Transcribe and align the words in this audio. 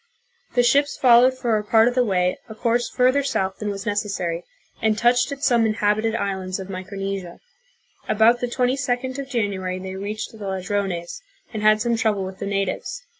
The 0.55 0.63
ships 0.63 0.97
followed 0.97 1.37
for 1.37 1.59
a 1.59 1.63
part 1.63 1.87
of 1.87 1.93
the 1.93 2.03
way 2.03 2.39
a 2.49 2.55
course 2.55 2.89
further 2.89 3.21
south 3.21 3.59
than 3.59 3.69
was 3.69 3.85
necessary, 3.85 4.43
and 4.81 4.97
touched 4.97 5.31
at 5.31 5.43
some 5.43 5.63
inhabited 5.63 6.15
islands 6.15 6.57
of 6.59 6.71
Micronesia. 6.71 7.39
About 8.09 8.39
the 8.39 8.47
22d 8.47 9.19
of 9.19 9.29
January 9.29 9.77
they 9.77 9.93
reached 9.95 10.31
the 10.31 10.39
Ladrones 10.47 11.21
and 11.53 11.61
had 11.61 11.81
some 11.81 11.95
trouble 11.97 12.23
with 12.25 12.39
the 12.39 12.47
natives. 12.47 13.05